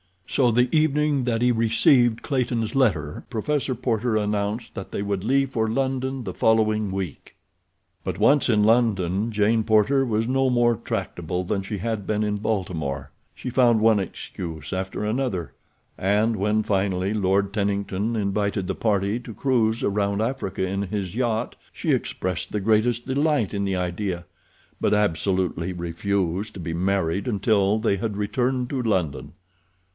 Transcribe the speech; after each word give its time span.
So 0.25 0.49
the 0.49 0.73
evening 0.75 1.25
that 1.25 1.41
he 1.41 1.51
received 1.51 2.21
Clayton's 2.21 2.73
letter 2.73 3.25
Professor 3.29 3.75
Porter 3.75 4.15
announced 4.15 4.73
that 4.73 4.89
they 4.91 5.03
would 5.03 5.25
leave 5.25 5.51
for 5.51 5.67
London 5.67 6.23
the 6.23 6.33
following 6.33 6.89
week. 6.89 7.35
But 8.03 8.17
once 8.17 8.49
in 8.49 8.63
London 8.63 9.31
Jane 9.31 9.63
Porter 9.63 10.05
was 10.05 10.27
no 10.29 10.49
more 10.49 10.77
tractable 10.77 11.43
than 11.43 11.61
she 11.61 11.79
had 11.79 12.07
been 12.07 12.23
in 12.23 12.37
Baltimore. 12.37 13.09
She 13.35 13.51
found 13.51 13.79
one 13.81 13.99
excuse 13.99 14.71
after 14.73 15.03
another, 15.03 15.53
and 15.99 16.35
when, 16.37 16.63
finally, 16.63 17.13
Lord 17.13 17.53
Tennington 17.53 18.15
invited 18.15 18.65
the 18.67 18.73
party 18.73 19.19
to 19.19 19.33
cruise 19.35 19.83
around 19.83 20.21
Africa 20.21 20.65
in 20.65 20.83
his 20.83 21.13
yacht, 21.13 21.55
she 21.73 21.91
expressed 21.91 22.53
the 22.53 22.61
greatest 22.61 23.05
delight 23.05 23.53
in 23.53 23.65
the 23.65 23.75
idea, 23.75 24.25
but 24.79 24.93
absolutely 24.93 25.73
refused 25.73 26.53
to 26.55 26.59
be 26.59 26.73
married 26.73 27.27
until 27.27 27.77
they 27.77 27.97
had 27.97 28.17
returned 28.17 28.69
to 28.69 28.81
London. 28.81 29.33